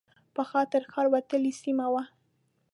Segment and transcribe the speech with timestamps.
[0.35, 2.03] پخوا تر ښار وتلې سیمه وه.